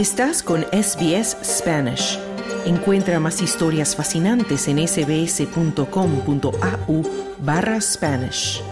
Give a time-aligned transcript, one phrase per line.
[0.00, 2.18] Estás con SBS Spanish.
[2.64, 5.82] Encuentra más historias fascinantes en sbs.com.au
[7.40, 8.62] barra Spanish.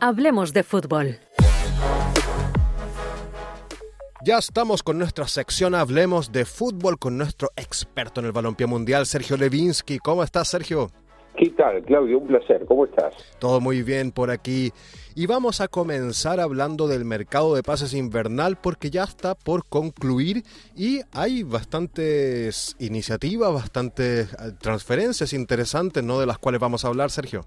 [0.00, 1.20] Hablemos de fútbol.
[4.24, 9.06] Ya estamos con nuestra sección Hablemos de fútbol con nuestro experto en el balompié mundial,
[9.06, 9.98] Sergio Levinsky.
[10.00, 10.90] ¿Cómo estás, Sergio?
[11.58, 12.18] ¿Qué tal, Claudio?
[12.20, 12.64] Un placer.
[12.68, 13.12] ¿Cómo estás?
[13.40, 14.70] Todo muy bien por aquí.
[15.16, 20.44] Y vamos a comenzar hablando del mercado de pases invernal porque ya está por concluir
[20.76, 26.20] y hay bastantes iniciativas, bastantes eh, transferencias interesantes, ¿no?
[26.20, 27.40] De las cuales vamos a hablar, Sergio.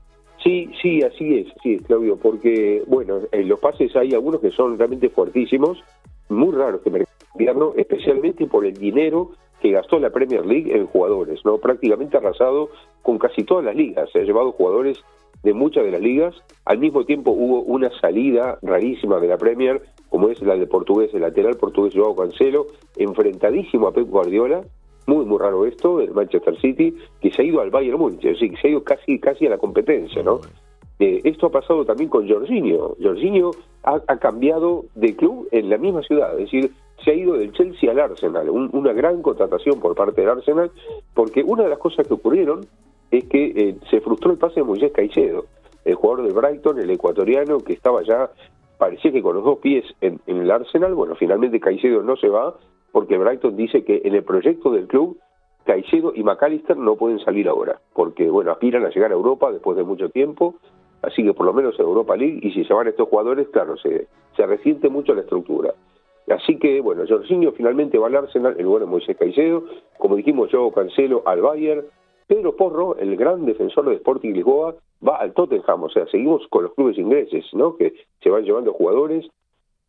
[0.44, 4.78] Sí, sí, así es, sí, Claudio, porque, bueno, en los pases hay algunos que son
[4.78, 5.82] realmente fuertísimos,
[6.28, 10.88] muy raros que mercado invierno, especialmente por el dinero que gastó la Premier League en
[10.88, 11.58] jugadores, ¿no?
[11.58, 12.70] Prácticamente arrasado
[13.02, 14.98] con casi todas las ligas, se ha llevado jugadores
[15.44, 19.82] de muchas de las ligas, al mismo tiempo hubo una salida rarísima de la Premier,
[20.10, 24.62] como es la de portugués, el lateral portugués Joao Cancelo, enfrentadísimo a Pep Guardiola,
[25.08, 28.34] muy muy raro esto, el Manchester City, que se ha ido al Bayern Múnich, es
[28.34, 30.42] decir, que se ha ido casi casi a la competencia, ¿no?
[31.00, 32.96] Eh, esto ha pasado también con Jorginho.
[33.02, 33.50] Jorginho
[33.84, 36.72] ha, ha, cambiado de club en la misma ciudad, es decir,
[37.04, 40.72] se ha ido del Chelsea al Arsenal, una gran contratación por parte del Arsenal,
[41.14, 42.66] porque una de las cosas que ocurrieron
[43.10, 45.46] es que eh, se frustró el pase de Moisés Caicedo,
[45.84, 48.30] el jugador de Brighton, el ecuatoriano, que estaba ya,
[48.78, 52.30] parecía que con los dos pies en, en el Arsenal, bueno, finalmente Caicedo no se
[52.30, 52.56] va,
[52.92, 55.18] porque Brighton dice que en el proyecto del club
[55.66, 59.78] Caicedo y McAllister no pueden salir ahora, porque bueno, aspiran a llegar a Europa después
[59.78, 60.56] de mucho tiempo,
[61.02, 63.76] así que por lo menos en Europa League, y si se van estos jugadores, claro,
[63.78, 65.74] se resiente mucho la estructura.
[66.28, 69.64] Así que, bueno, Jorginho finalmente va al Arsenal, el bueno Moisés Caicedo,
[69.98, 71.86] como dijimos yo, Cancelo al Bayern,
[72.28, 76.64] Pedro Porro, el gran defensor de Sporting Lisboa, va al Tottenham, o sea, seguimos con
[76.64, 79.28] los clubes ingleses, ¿no?, que se van llevando jugadores.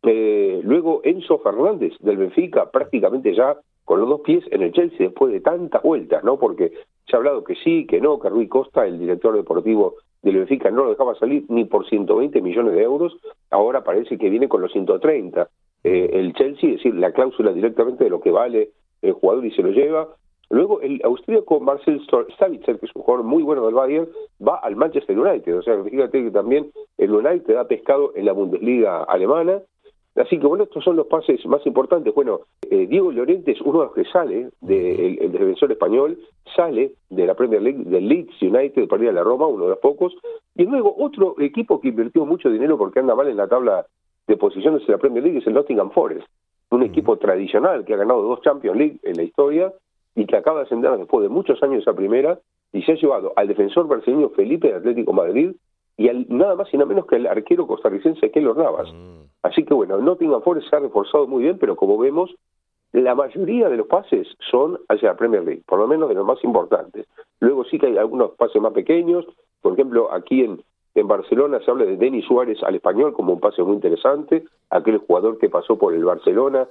[0.01, 3.55] Eh, luego Enzo Fernández del Benfica, prácticamente ya
[3.85, 6.37] con los dos pies en el Chelsea después de tantas vueltas, ¿no?
[6.37, 6.73] Porque
[7.07, 10.69] se ha hablado que sí, que no, que Rui Costa, el director deportivo del Benfica,
[10.71, 13.15] no lo dejaba salir ni por 120 millones de euros,
[13.49, 15.49] ahora parece que viene con los 130
[15.83, 18.71] eh, el Chelsea, es decir, la cláusula directamente de lo que vale
[19.01, 20.09] el jugador y se lo lleva.
[20.49, 22.01] Luego el austríaco Marcel
[22.37, 24.07] Savitzer, que es un jugador muy bueno del Bayern,
[24.45, 25.57] va al Manchester United.
[25.57, 29.61] O sea, fíjate que también el United ha pescado en la Bundesliga alemana.
[30.15, 32.13] Así que bueno, estos son los pases más importantes.
[32.13, 36.19] Bueno, eh, Diego Llorente es uno de los que sale, de, el, defensor español,
[36.55, 39.69] sale de la Premier League, del Leeds United para ir a la Roma, uno de
[39.71, 40.13] los pocos.
[40.55, 43.87] Y luego otro equipo que invirtió mucho dinero porque anda mal en la tabla
[44.27, 46.27] de posiciones en la Premier League es el Nottingham Forest,
[46.69, 49.73] un equipo tradicional que ha ganado dos Champions League en la historia
[50.15, 52.39] y que acaba de ascender después de muchos años a primera
[52.71, 55.51] y se ha llevado al defensor brasileño Felipe de Atlético Madrid
[55.97, 58.89] y al, nada más y nada menos que al arquero costarricense Keylor Navas.
[59.43, 62.33] Así que bueno, Nottingham Forest se ha reforzado muy bien, pero como vemos,
[62.93, 66.25] la mayoría de los pases son hacia la Premier League, por lo menos de los
[66.25, 67.07] más importantes.
[67.39, 69.25] Luego sí que hay algunos pases más pequeños,
[69.61, 70.61] por ejemplo, aquí en,
[70.95, 74.99] en Barcelona se habla de Denis Suárez al español como un pase muy interesante, aquel
[74.99, 76.67] jugador que pasó por el Barcelona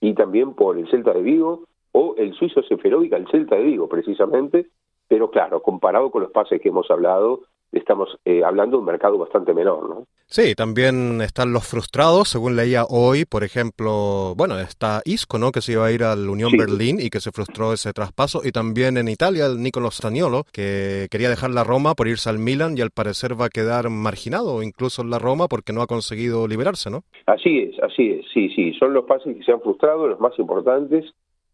[0.00, 3.88] y también por el Celta de Vigo, o el suizo Seferovic al Celta de Vigo,
[3.88, 4.66] precisamente,
[5.08, 7.42] pero claro, comparado con los pases que hemos hablado,
[7.72, 10.06] estamos eh, hablando de un mercado bastante menor, ¿no?
[10.28, 15.52] Sí, también están los frustrados, según leía hoy, por ejemplo, bueno, está Isco, ¿no?
[15.52, 16.58] Que se iba a ir al Unión sí.
[16.58, 21.06] Berlín y que se frustró ese traspaso, y también en Italia el Nicolo Staniolo, que
[21.10, 24.62] quería dejar la Roma por irse al Milan y al parecer va a quedar marginado
[24.62, 27.02] incluso en la Roma porque no ha conseguido liberarse, ¿no?
[27.26, 30.36] Así es, así es, sí, sí, son los pases que se han frustrado, los más
[30.38, 31.04] importantes,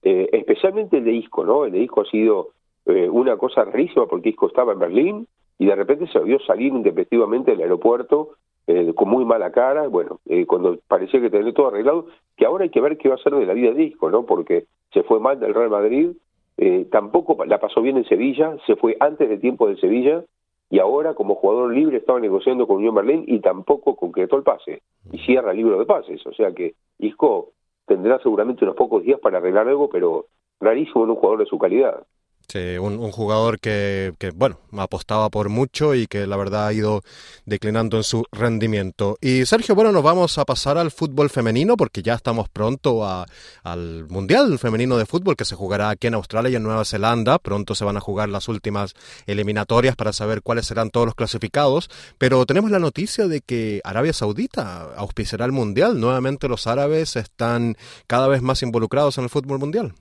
[0.02, 1.66] eh, especialmente el de Isco, ¿no?
[1.66, 2.48] El de Isco ha sido
[2.86, 6.72] eh, una cosa rarísima porque Isco estaba en Berlín, y de repente se vio salir
[6.72, 8.36] intempestivamente del aeropuerto
[8.66, 12.64] eh, con muy mala cara, bueno, eh, cuando parecía que tenía todo arreglado, que ahora
[12.64, 14.24] hay que ver qué va a hacer de la vida de Isco, ¿no?
[14.24, 16.10] Porque se fue mal del Real Madrid,
[16.58, 20.24] eh, tampoco la pasó bien en Sevilla, se fue antes de tiempo de Sevilla,
[20.70, 24.82] y ahora como jugador libre estaba negociando con Unión Berlín y tampoco concretó el pase,
[25.10, 27.48] y cierra el libro de pases, o sea que Isco
[27.86, 30.26] tendrá seguramente unos pocos días para arreglar algo, pero
[30.60, 32.06] rarísimo en un jugador de su calidad.
[32.52, 36.72] Sí, un, un jugador que, que, bueno, apostaba por mucho y que la verdad ha
[36.74, 37.02] ido
[37.46, 39.16] declinando en su rendimiento.
[39.22, 44.06] Y Sergio, bueno, nos vamos a pasar al fútbol femenino porque ya estamos pronto al
[44.10, 47.38] Mundial Femenino de Fútbol que se jugará aquí en Australia y en Nueva Zelanda.
[47.38, 48.92] Pronto se van a jugar las últimas
[49.24, 51.88] eliminatorias para saber cuáles serán todos los clasificados.
[52.18, 55.98] Pero tenemos la noticia de que Arabia Saudita auspiciará el Mundial.
[55.98, 59.94] Nuevamente los árabes están cada vez más involucrados en el fútbol mundial.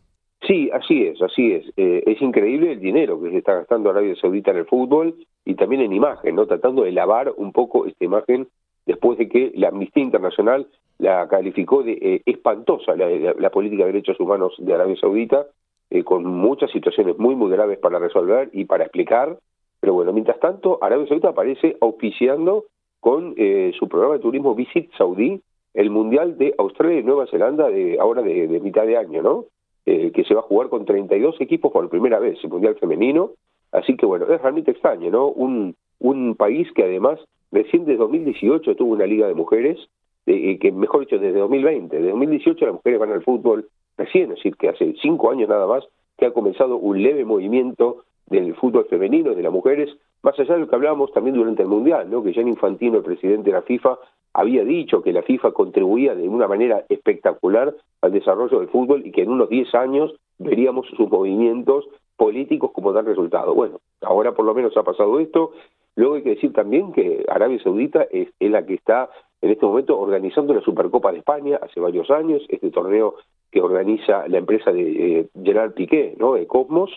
[0.47, 1.65] Sí, así es, así es.
[1.77, 5.15] Eh, es increíble el dinero que se está gastando Arabia Saudita en el fútbol
[5.45, 6.47] y también en imagen, ¿no?
[6.47, 8.47] Tratando de lavar un poco esta imagen
[8.87, 10.67] después de que la Amnistía Internacional
[10.97, 15.45] la calificó de eh, espantosa la, política de derechos humanos de Arabia Saudita,
[15.91, 19.37] eh, con muchas situaciones muy, muy graves para resolver y para explicar.
[19.79, 22.65] Pero bueno, mientras tanto, Arabia Saudita aparece auspiciando
[22.99, 23.35] con
[23.79, 25.41] su programa de turismo Visit Saudí
[25.73, 29.45] el Mundial de Australia y Nueva Zelanda de ahora de mitad de año, ¿no?
[29.87, 33.31] Eh, que se va a jugar con 32 equipos por primera vez, el Mundial Femenino.
[33.71, 35.27] Así que bueno, es realmente extraño, ¿no?
[35.29, 37.19] Un, un país que además
[37.51, 39.79] recién desde 2018 tuvo una liga de mujeres,
[40.27, 43.67] eh, que mejor dicho, desde 2020, desde 2018 las mujeres van al fútbol
[43.97, 45.83] recién, es decir, que hace cinco años nada más
[46.17, 49.89] que ha comenzado un leve movimiento del fútbol femenino, de las mujeres,
[50.21, 52.23] más allá de lo que hablábamos también durante el Mundial, ¿no?
[52.23, 53.97] que Gianni Infantino, el presidente de la FIFA,
[54.33, 59.11] había dicho que la FIFA contribuía de una manera espectacular al desarrollo del fútbol y
[59.11, 61.85] que en unos 10 años veríamos sus movimientos
[62.15, 63.53] políticos como dan resultado.
[63.53, 65.51] Bueno, ahora por lo menos ha pasado esto.
[65.95, 69.09] Luego hay que decir también que Arabia Saudita es, la que está
[69.41, 73.15] en este momento organizando la Supercopa de España hace varios años, este torneo
[73.51, 76.35] que organiza la empresa de eh, Gerard Piqué, ¿no?
[76.35, 76.91] de Cosmos,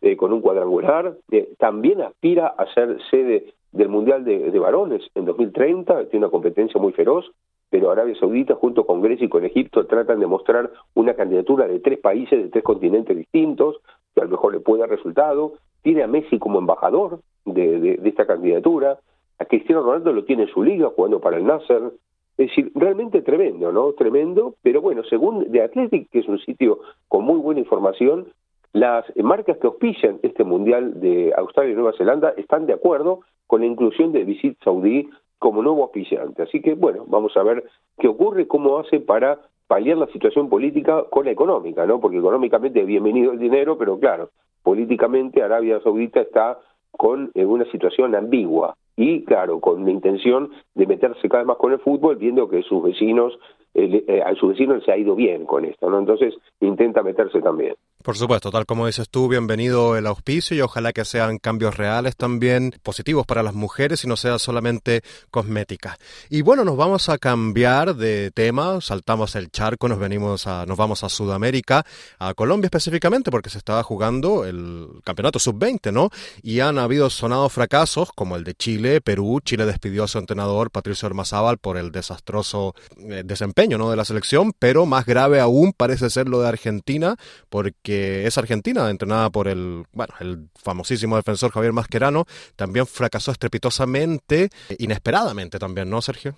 [0.00, 1.14] eh, con un cuadrangular.
[1.30, 6.80] Eh, también aspira a ser sede del Mundial de, Varones en 2030, tiene una competencia
[6.80, 7.30] muy feroz,
[7.70, 11.78] pero Arabia Saudita junto con Grecia y con Egipto tratan de mostrar una candidatura de
[11.78, 13.76] tres países, de tres continentes distintos,
[14.14, 15.54] que a lo mejor le pueda dar resultado.
[15.82, 18.98] Tiene a Messi como embajador de, esta candidatura,
[19.38, 21.92] a Cristiano Ronaldo lo tiene en su liga jugando para el Nasser.
[22.36, 23.92] Es decir, realmente tremendo, ¿no?
[23.92, 28.26] Tremendo, pero bueno, según The Athletic, que es un sitio con muy buena información,
[28.72, 33.60] las marcas que auspician este Mundial de Australia y Nueva Zelanda están de acuerdo con
[33.60, 35.08] la inclusión de Visit Saudí
[35.38, 36.42] como nuevo auspiciante.
[36.42, 37.64] Así que, bueno, vamos a ver
[37.98, 42.00] qué ocurre, cómo hace para paliar la situación política con la económica, ¿no?
[42.00, 44.30] Porque económicamente bienvenido el dinero, pero claro,
[44.62, 46.58] políticamente Arabia Saudita está
[46.92, 51.56] con eh, una situación ambigua y, claro, con la intención de meterse cada vez más
[51.56, 53.38] con el fútbol, viendo que sus vecinos,
[53.72, 55.98] eh, a sus vecinos se ha ido bien con esto, ¿no?
[55.98, 57.74] Entonces intenta meterse también.
[58.02, 62.16] Por supuesto, tal como dices tú, bienvenido el auspicio y ojalá que sean cambios reales
[62.16, 65.98] también positivos para las mujeres y no sea solamente cosmética.
[66.30, 70.78] Y bueno, nos vamos a cambiar de tema, saltamos el charco, nos venimos a, nos
[70.78, 71.84] vamos a Sudamérica,
[72.18, 76.08] a Colombia específicamente, porque se estaba jugando el campeonato sub-20, ¿no?
[76.42, 79.40] Y han habido sonados fracasos como el de Chile, Perú.
[79.44, 83.22] Chile despidió a su entrenador Patricio Hermazábal por el desastroso eh,
[83.68, 83.90] ¿no?
[83.90, 87.16] De la selección, pero más grave aún parece ser lo de Argentina,
[87.48, 92.24] porque que es argentina, entrenada por el, bueno, el famosísimo defensor Javier Mascherano,
[92.56, 94.48] también fracasó estrepitosamente,
[94.78, 96.32] inesperadamente también, ¿no, Sergio?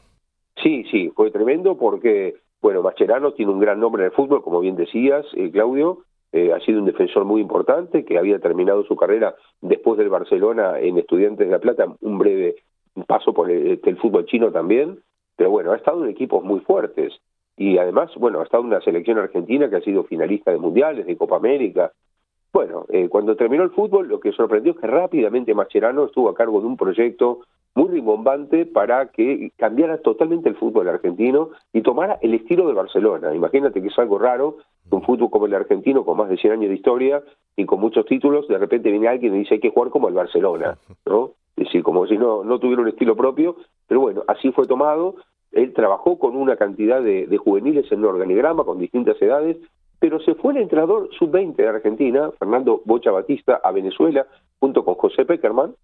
[0.62, 4.60] Sí, sí, fue tremendo porque, bueno, Mascherano tiene un gran nombre en el fútbol, como
[4.60, 8.96] bien decías, eh, Claudio, eh, ha sido un defensor muy importante que había terminado su
[8.96, 12.56] carrera después del Barcelona en Estudiantes de La Plata, un breve
[13.06, 15.00] paso por el, el fútbol chino también,
[15.42, 17.12] pero bueno, ha estado en equipos muy fuertes
[17.56, 21.16] y además, bueno, ha estado una selección argentina que ha sido finalista de mundiales, de
[21.16, 21.90] Copa América.
[22.52, 26.34] Bueno, eh, cuando terminó el fútbol, lo que sorprendió es que rápidamente Mascherano estuvo a
[26.36, 27.40] cargo de un proyecto
[27.74, 33.34] muy rimbombante para que cambiara totalmente el fútbol argentino y tomara el estilo de Barcelona.
[33.34, 34.58] Imagínate que es algo raro,
[34.90, 37.20] un fútbol como el argentino, con más de 100 años de historia
[37.56, 40.14] y con muchos títulos, de repente viene alguien y dice hay que jugar como el
[40.14, 41.32] Barcelona, ¿no?
[41.56, 45.16] Es decir, como si no, no tuviera un estilo propio, pero bueno, así fue tomado
[45.52, 49.56] él trabajó con una cantidad de, juveniles en un organigrama con distintas edades,
[49.98, 54.26] pero se fue el entrenador sub-20 de Argentina, Fernando Bocha Batista, a Venezuela,
[54.58, 55.74] junto con José Peckerman,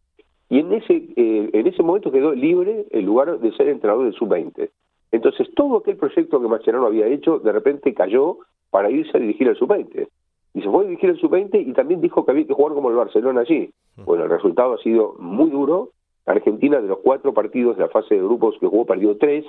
[0.49, 4.15] y en ese, eh, en ese momento quedó libre el lugar de ser entrenador del
[4.15, 4.71] sub-20.
[5.13, 8.39] Entonces, todo aquel proyecto que Mascherano había hecho, de repente cayó
[8.71, 10.09] para irse a dirigir al sub-20.
[10.55, 12.91] Y se fue a dirigir al sub-20 y también dijo que había que jugar como
[12.91, 13.71] el Barcelona allí.
[14.05, 15.91] Bueno, el resultado ha sido muy duro,
[16.29, 19.45] Argentina, de los cuatro partidos de la fase de grupos que jugó, perdió tres.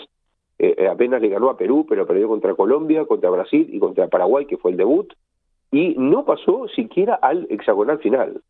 [0.57, 4.07] Eh, eh, apenas le ganó a Perú, pero perdió contra Colombia, contra Brasil y contra
[4.07, 5.13] Paraguay, que fue el debut.
[5.71, 8.41] Y no pasó siquiera al hexagonal final.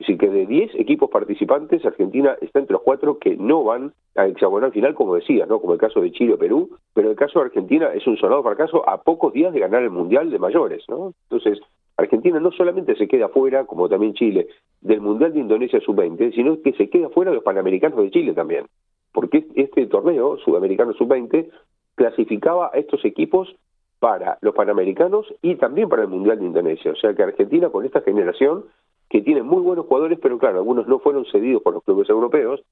[0.00, 4.30] Así que de 10 equipos participantes, Argentina está entre los cuatro que no van al
[4.30, 5.60] hexagonal final, como decía, ¿no?
[5.60, 8.42] como el caso de Chile o Perú, pero el caso de Argentina es un sonado
[8.42, 10.84] fracaso a pocos días de ganar el Mundial de mayores.
[10.88, 11.12] ¿no?
[11.28, 11.60] Entonces,
[12.00, 14.48] Argentina no solamente se queda fuera, como también Chile,
[14.80, 18.32] del Mundial de Indonesia Sub-20, sino que se queda fuera de los Panamericanos de Chile
[18.32, 18.66] también.
[19.12, 21.50] Porque este torneo, Sudamericano Sub-20,
[21.96, 23.54] clasificaba a estos equipos
[23.98, 26.92] para los Panamericanos y también para el Mundial de Indonesia.
[26.92, 28.64] O sea que Argentina, con esta generación,
[29.10, 32.62] que tiene muy buenos jugadores, pero claro, algunos no fueron cedidos por los clubes europeos,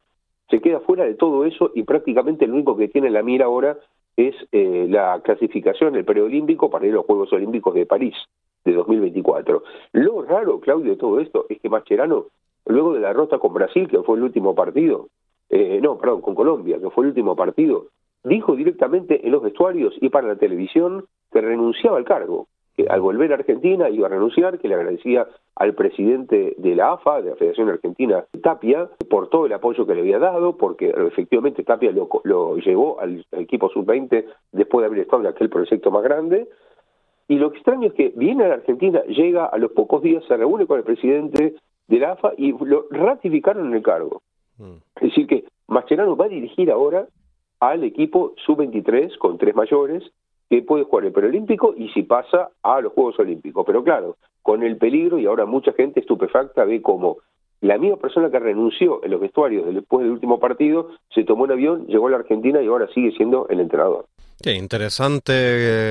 [0.49, 3.45] se queda fuera de todo eso y prácticamente lo único que tiene en la mira
[3.45, 3.77] ahora
[4.17, 8.15] es eh, la clasificación, el preolímpico para ir a los Juegos Olímpicos de París
[8.71, 9.63] de 2024.
[9.93, 12.27] Lo raro, Claudio, de todo esto es que Mascherano,
[12.67, 15.09] luego de la derrota con Brasil, que fue el último partido,
[15.51, 17.87] eh, no, perdón, con Colombia, que fue el último partido,
[18.25, 22.49] dijo directamente en los vestuarios y para la televisión que renunciaba al cargo
[22.87, 27.23] al volver a Argentina iba a renunciar, que le agradecía al presidente de la AFA,
[27.23, 31.65] de la Federación Argentina, Tapia, por todo el apoyo que le había dado, porque efectivamente
[31.65, 36.05] Tapia lo, lo llevó al, equipo sub-20 después de haber estado en aquel proyecto más
[36.05, 36.49] grande.
[37.29, 40.37] Y lo extraño es que viene a la Argentina, llega a los pocos días, se
[40.37, 41.55] reúne con el presidente
[41.87, 44.23] de la AFA y lo ratificaron en el cargo.
[44.57, 44.77] Mm.
[44.97, 47.07] Es decir, que Mascherano va a dirigir ahora
[47.61, 50.03] al equipo sub-23 con tres mayores
[50.49, 53.65] que puede jugar el preolímpico y si pasa a los Juegos Olímpicos.
[53.67, 57.19] Pero claro, con el peligro y ahora mucha gente estupefacta ve como
[57.61, 61.53] la misma persona que renunció en los vestuarios después del último partido se tomó un
[61.53, 64.07] avión, llegó a la Argentina y ahora sigue siendo el entrenador.
[64.41, 65.33] Qué interesante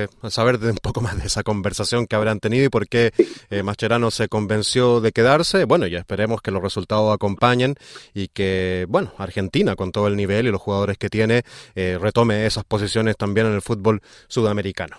[0.04, 3.12] eh, saber un poco más de esa conversación que habrán tenido y por qué
[3.50, 5.66] eh, Mascherano se convenció de quedarse.
[5.66, 7.74] Bueno, ya esperemos que los resultados acompañen
[8.14, 11.42] y que, bueno, Argentina, con todo el nivel y los jugadores que tiene,
[11.74, 14.96] eh, retome esas posiciones también en el fútbol sudamericano.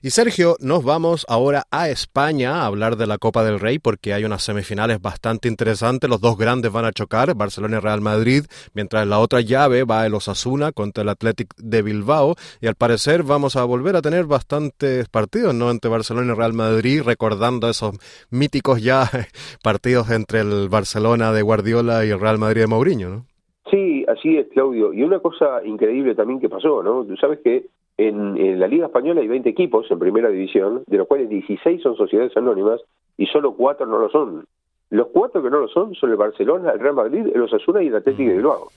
[0.00, 4.12] Y Sergio, nos vamos ahora a España a hablar de la Copa del Rey porque
[4.12, 6.08] hay unas semifinales bastante interesantes.
[6.08, 9.82] Los dos grandes van a chocar, Barcelona y Real Madrid, mientras en la otra llave
[9.82, 12.36] va el Osasuna contra el Athletic de Bilbao.
[12.60, 15.68] Y al parecer vamos a volver a tener bastantes partidos, ¿no?
[15.68, 17.96] Entre Barcelona y Real Madrid, recordando esos
[18.30, 19.10] míticos ya
[19.64, 23.26] partidos entre el Barcelona de Guardiola y el Real Madrid de Mourinho, ¿no?
[23.68, 24.92] Sí, así es, Claudio.
[24.92, 27.04] Y una cosa increíble también que pasó, ¿no?
[27.04, 27.66] Tú sabes que
[27.98, 31.96] en, la Liga Española hay 20 equipos en primera división, de los cuales 16 son
[31.96, 32.80] sociedades anónimas
[33.16, 34.46] y solo cuatro no lo son.
[34.90, 37.88] Los cuatro que no lo son son el Barcelona, el Real Madrid, el Osasuna y
[37.88, 38.68] el Atlético de Bilbao,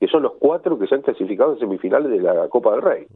[0.00, 3.06] que son los cuatro que se han clasificado en semifinales de la Copa del Rey.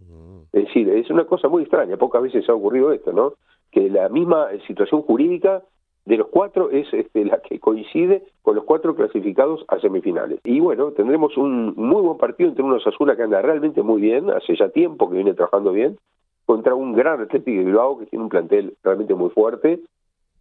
[0.53, 3.35] Es decir, es una cosa muy extraña, pocas veces ha ocurrido esto, ¿no?
[3.71, 5.63] Que la misma situación jurídica
[6.09, 10.41] de los cuatro es este, la que coincide con los cuatro clasificados a semifinales.
[10.43, 14.31] Y bueno, tendremos un muy buen partido entre unos Azul que anda realmente muy bien,
[14.31, 15.99] hace ya tiempo que viene trabajando bien,
[16.47, 19.81] contra un gran Atlético de Bilbao que tiene un plantel realmente muy fuerte.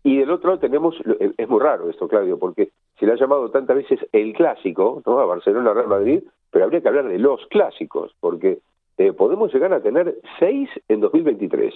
[0.03, 3.51] Y del otro lado tenemos, es muy raro esto, Claudio, porque se le ha llamado
[3.51, 5.19] tantas veces el clásico, ¿no?
[5.19, 8.59] A Barcelona, Real Madrid, pero habría que hablar de los clásicos, porque
[8.97, 11.73] eh, podemos llegar a tener seis en 2023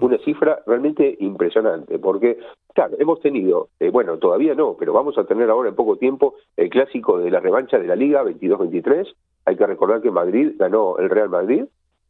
[0.00, 2.38] una cifra realmente impresionante, porque,
[2.74, 6.34] claro, hemos tenido, eh, bueno, todavía no, pero vamos a tener ahora en poco tiempo
[6.56, 9.06] el clásico de la revancha de la Liga 22-23.
[9.46, 11.64] Hay que recordar que Madrid ganó el Real Madrid,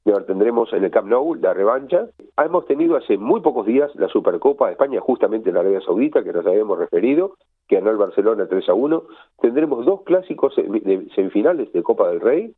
[0.09, 2.07] y ahora tendremos en el Camp Nou la revancha.
[2.43, 6.25] Hemos tenido hace muy pocos días la Supercopa de España, justamente en la Arabia Saudita,
[6.25, 7.35] que nos habíamos referido,
[7.69, 9.03] que ganó el Barcelona 3 a 1.
[9.43, 12.55] Tendremos dos clásicos de semifinales de Copa del Rey.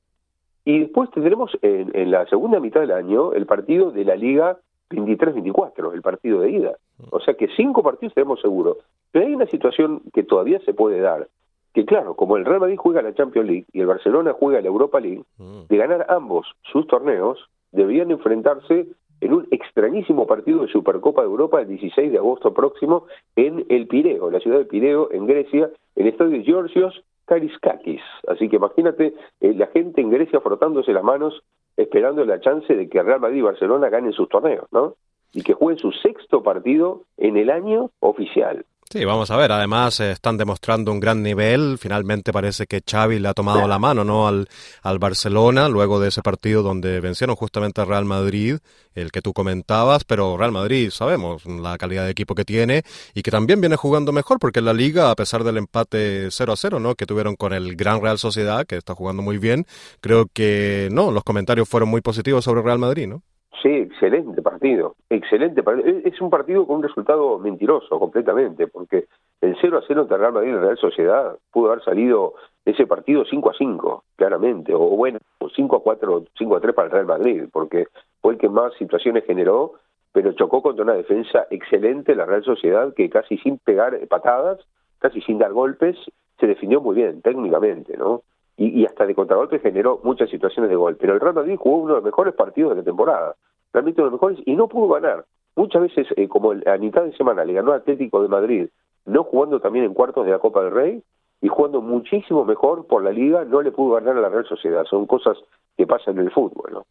[0.65, 4.59] Y después tendremos en, en la segunda mitad del año el partido de la Liga
[4.91, 6.73] 23-24, el partido de ida.
[7.11, 8.79] O sea que cinco partidos tenemos seguros.
[9.13, 11.29] Pero hay una situación que todavía se puede dar,
[11.73, 14.69] que claro, como el Real Madrid juega la Champions League y el Barcelona juega la
[14.69, 15.67] Europa League, mm.
[15.69, 17.39] de ganar ambos sus torneos,
[17.73, 18.87] deberían enfrentarse
[19.21, 23.07] en un extrañísimo partido de Supercopa de Europa el 16 de agosto próximo
[23.37, 28.01] en el Pireo, la ciudad de Pireo, en Grecia, en el estadio Georgios Kariskakis.
[28.27, 31.43] Así que imagínate eh, la gente en Grecia frotándose las manos
[31.77, 34.97] esperando la chance de que Real Madrid y Barcelona ganen sus torneos, ¿no?
[35.33, 38.65] Y que jueguen su sexto partido en el año oficial.
[38.93, 39.53] Sí, vamos a ver.
[39.53, 41.79] Además, eh, están demostrando un gran nivel.
[41.79, 44.27] Finalmente parece que Xavi le ha tomado la mano ¿no?
[44.27, 44.49] al,
[44.83, 48.59] al Barcelona luego de ese partido donde vencieron justamente al Real Madrid,
[48.97, 50.03] el que tú comentabas.
[50.03, 52.83] Pero Real Madrid, sabemos la calidad de equipo que tiene
[53.15, 56.53] y que también viene jugando mejor porque en la liga, a pesar del empate 0
[56.53, 56.97] a 0 ¿no?
[56.97, 59.67] que tuvieron con el Gran Real Sociedad, que está jugando muy bien,
[60.01, 63.23] creo que no, los comentarios fueron muy positivos sobre Real Madrid, ¿no?
[63.63, 65.87] Sí, excelente partido, excelente partido.
[66.05, 69.07] Es un partido con un resultado mentiroso completamente, porque
[69.43, 73.25] el 0 a 0 entre Real Madrid y Real Sociedad pudo haber salido ese partido
[73.29, 75.19] 5 a 5, claramente, o bueno,
[75.55, 77.89] 5 a 4, 5 a 3 para el Real Madrid, porque
[78.23, 79.75] fue el que más situaciones generó,
[80.13, 84.59] pero chocó contra una defensa excelente la Real Sociedad que casi sin pegar patadas,
[85.01, 85.97] casi sin dar golpes,
[86.39, 88.23] se definió muy bien técnicamente, ¿no?
[88.57, 90.97] Y, hasta de contragolpe generó muchas situaciones de gol.
[91.01, 93.35] Pero el Real Madrid jugó uno de los mejores partidos de la temporada
[93.73, 95.25] realmente los mejores y no pudo ganar.
[95.57, 98.69] Muchas veces, eh, como a mitad de semana le ganó Atlético de Madrid,
[99.07, 101.03] no jugando también en cuartos de la Copa del Rey
[101.41, 104.85] y jugando muchísimo mejor por la liga, no le pudo ganar a la Real Sociedad.
[104.85, 105.37] Son cosas
[105.77, 106.87] que pasan en el fútbol, ¿no?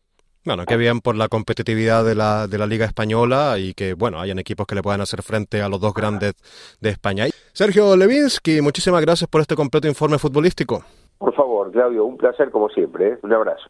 [0.45, 4.19] Bueno, qué bien por la competitividad de la, de la Liga Española y que, bueno,
[4.19, 6.33] hayan equipos que le puedan hacer frente a los dos grandes
[6.79, 7.25] de España.
[7.53, 10.81] Sergio Levinsky, muchísimas gracias por este completo informe futbolístico.
[11.17, 13.09] Por favor, Claudio, un placer como siempre.
[13.09, 13.17] ¿eh?
[13.21, 13.69] Un abrazo.